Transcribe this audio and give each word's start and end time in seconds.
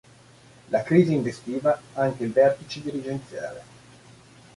La 0.71 0.81
crisi 0.81 1.13
investiva 1.13 1.79
anche 1.93 2.23
il 2.23 2.31
vertice 2.31 2.81
dirigenziale. 2.81 3.63